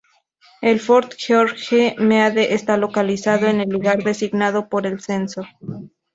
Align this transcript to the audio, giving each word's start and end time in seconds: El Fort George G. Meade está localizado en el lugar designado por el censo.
El 0.63 0.79
Fort 0.79 1.13
George 1.15 1.93
G. 1.93 1.99
Meade 1.99 2.55
está 2.55 2.75
localizado 2.75 3.45
en 3.45 3.61
el 3.61 3.69
lugar 3.69 4.01
designado 4.03 4.67
por 4.67 4.87
el 4.87 4.99
censo. 4.99 5.43